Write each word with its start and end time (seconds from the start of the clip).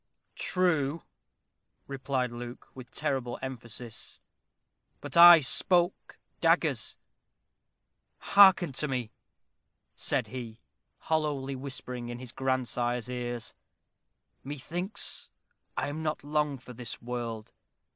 "True," 0.39 1.03
replied 1.85 2.31
Luke, 2.31 2.69
with 2.73 2.89
terrible 2.89 3.37
emphasis, 3.43 4.19
"but 4.99 5.15
I 5.15 5.41
spoke 5.41 6.17
daggers. 6.39 6.97
Hearken 8.17 8.71
to 8.71 8.87
me," 8.87 9.11
said 9.95 10.25
he, 10.25 10.57
hollowly 11.01 11.55
whispering 11.55 12.09
in 12.09 12.17
his 12.17 12.31
grandsire's 12.31 13.09
ears. 13.09 13.53
"Methinks 14.43 15.29
I 15.77 15.87
am 15.89 16.01
not 16.01 16.23
long 16.23 16.57
for 16.57 16.73
this 16.73 16.99
world. 16.99 17.53